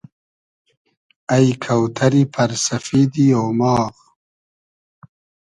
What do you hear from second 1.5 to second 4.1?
کۆتئری پئر سئفیدی اۉماغ